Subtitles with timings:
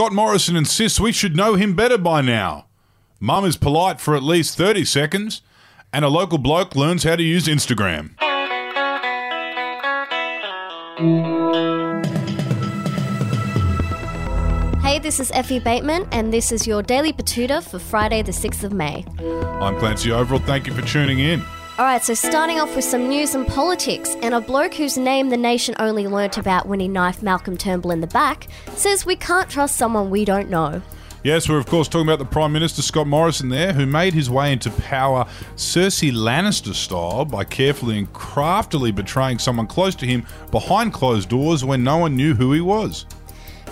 [0.00, 2.64] Scott Morrison insists we should know him better by now.
[3.20, 5.42] Mum is polite for at least 30 seconds,
[5.92, 8.18] and a local bloke learns how to use Instagram.
[14.80, 18.64] Hey, this is Effie Bateman, and this is your Daily Betoota for Friday, the 6th
[18.64, 19.04] of May.
[19.60, 20.40] I'm Clancy Overall.
[20.40, 21.44] Thank you for tuning in.
[21.78, 25.36] Alright, so starting off with some news and politics, and a bloke whose name the
[25.36, 29.48] nation only learnt about when he knifed Malcolm Turnbull in the back says we can't
[29.48, 30.82] trust someone we don't know.
[31.22, 34.28] Yes, we're of course talking about the Prime Minister Scott Morrison there, who made his
[34.28, 40.26] way into power Cersei Lannister style by carefully and craftily betraying someone close to him
[40.50, 43.06] behind closed doors when no one knew who he was.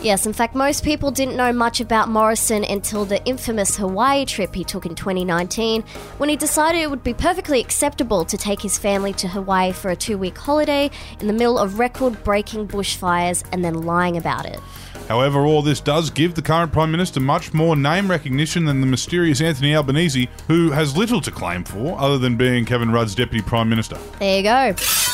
[0.01, 4.55] Yes, in fact, most people didn't know much about Morrison until the infamous Hawaii trip
[4.55, 5.83] he took in 2019,
[6.19, 9.91] when he decided it would be perfectly acceptable to take his family to Hawaii for
[9.91, 14.47] a two week holiday in the middle of record breaking bushfires and then lying about
[14.47, 14.61] it.
[15.09, 18.87] However, all this does give the current Prime Minister much more name recognition than the
[18.87, 23.43] mysterious Anthony Albanese, who has little to claim for other than being Kevin Rudd's Deputy
[23.43, 23.99] Prime Minister.
[24.21, 25.08] There you go.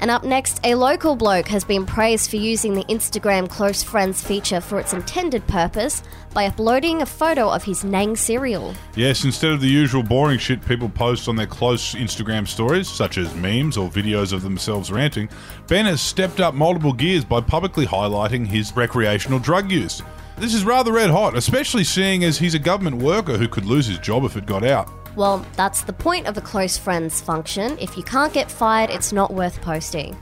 [0.00, 4.22] And up next, a local bloke has been praised for using the Instagram Close Friends
[4.22, 8.74] feature for its intended purpose by uploading a photo of his Nang cereal.
[8.94, 13.18] Yes, instead of the usual boring shit people post on their close Instagram stories, such
[13.18, 15.28] as memes or videos of themselves ranting,
[15.66, 20.02] Ben has stepped up multiple gears by publicly highlighting his recreational drug use.
[20.38, 23.86] This is rather red hot, especially seeing as he's a government worker who could lose
[23.86, 24.88] his job if it got out.
[25.16, 27.76] Well, that's the point of a close friends function.
[27.80, 30.16] If you can't get fired, it's not worth posting.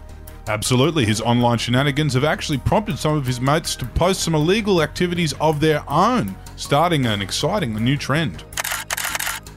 [0.48, 4.82] Absolutely, his online shenanigans have actually prompted some of his mates to post some illegal
[4.82, 8.42] activities of their own, starting an exciting new trend.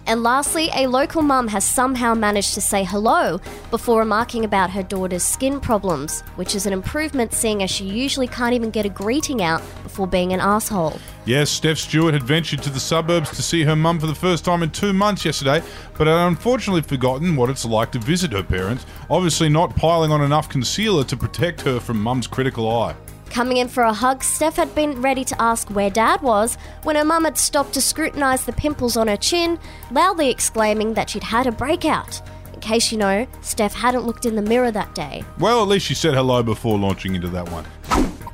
[0.10, 4.82] And lastly, a local mum has somehow managed to say hello before remarking about her
[4.82, 8.90] daughter's skin problems, which is an improvement seeing as she usually can't even get a
[8.90, 11.00] greeting out before being an asshole.
[11.26, 14.44] Yes, Steph Stewart had ventured to the suburbs to see her mum for the first
[14.44, 15.62] time in two months yesterday,
[15.96, 20.24] but had unfortunately forgotten what it's like to visit her parents, obviously not piling on
[20.24, 22.96] enough concealer to protect her from mum's critical eye.
[23.30, 26.96] Coming in for a hug, Steph had been ready to ask where Dad was when
[26.96, 29.60] her mum had stopped to scrutinise the pimples on her chin,
[29.92, 32.22] loudly exclaiming that she'd had a breakout.
[32.54, 35.24] In case you know, Steph hadn't looked in the mirror that day.
[35.38, 37.66] Well, at least she said hello before launching into that one.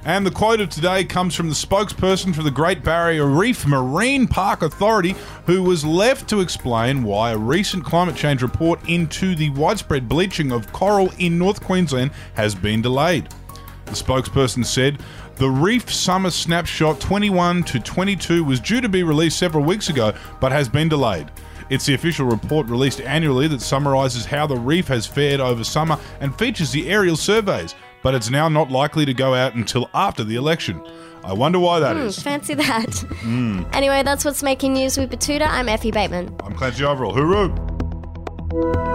[0.06, 4.28] And the quote of today comes from the spokesperson for the Great Barrier Reef Marine
[4.28, 9.50] Park Authority, who was left to explain why a recent climate change report into the
[9.52, 13.28] widespread bleaching of coral in North Queensland has been delayed.
[13.86, 15.00] The spokesperson said
[15.36, 20.14] the Reef Summer Snapshot 21 to 22 was due to be released several weeks ago,
[20.40, 21.30] but has been delayed.
[21.70, 25.98] It's the official report released annually that summarises how the reef has fared over summer
[26.20, 27.74] and features the aerial surveys,
[28.04, 30.82] but it's now not likely to go out until after the election.
[31.24, 32.22] I wonder why that Hmm, is.
[32.22, 33.04] fancy that.
[33.74, 35.48] Anyway, that's what's making news with Betoota.
[35.48, 36.36] I'm Effie Bateman.
[36.44, 37.14] I'm Clancy Overall.
[37.16, 38.95] Hooroo!